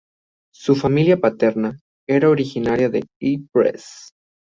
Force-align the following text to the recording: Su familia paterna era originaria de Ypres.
Su 0.51 0.75
familia 0.75 1.17
paterna 1.19 1.77
era 2.09 2.27
originaria 2.31 2.89
de 2.89 3.05
Ypres. 3.19 4.15